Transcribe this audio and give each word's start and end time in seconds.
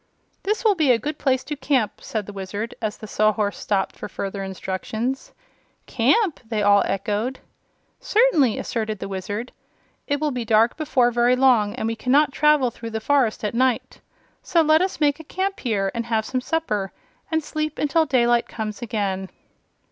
"This 0.41 0.63
will 0.65 0.73
be 0.73 0.89
a 0.89 0.97
good 0.97 1.19
place 1.19 1.43
to 1.43 1.55
camp," 1.55 2.01
said 2.01 2.25
the 2.25 2.33
Wizard, 2.33 2.73
as 2.81 2.97
the 2.97 3.05
Sawhorse 3.05 3.59
stopped 3.59 3.95
for 3.95 4.09
further 4.09 4.41
instructions. 4.41 5.31
"Camp!" 5.85 6.39
they 6.49 6.63
all 6.63 6.81
echoed. 6.87 7.37
"Certainly," 7.99 8.57
asserted 8.57 8.97
the 8.97 9.07
Wizard. 9.07 9.51
"It 10.07 10.19
will 10.19 10.31
be 10.31 10.43
dark 10.43 10.75
before 10.75 11.11
very 11.11 11.35
long 11.35 11.75
and 11.75 11.85
we 11.87 11.95
cannot 11.95 12.31
travel 12.33 12.71
through 12.71 12.89
this 12.89 13.03
forest 13.05 13.43
at 13.43 13.53
night. 13.53 14.01
So 14.41 14.63
let 14.63 14.81
us 14.81 14.99
make 14.99 15.19
a 15.19 15.23
camp 15.23 15.59
here, 15.59 15.91
and 15.93 16.07
have 16.07 16.25
some 16.25 16.41
supper, 16.41 16.91
and 17.29 17.43
sleep 17.43 17.77
until 17.77 18.07
daylight 18.07 18.47
comes 18.47 18.81
again." 18.81 19.29